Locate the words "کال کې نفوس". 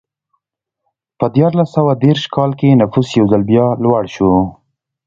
2.35-3.07